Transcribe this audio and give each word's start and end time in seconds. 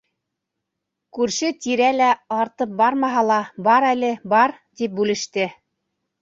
Күрше-тирә 1.17 1.89
лә, 1.97 2.07
артып 2.37 2.73
бармаһа 2.79 3.23
ла, 3.27 3.37
бар 3.69 3.87
әле, 3.91 4.11
бар 4.35 4.57
тип, 4.81 4.99
бүлеште. 5.03 5.47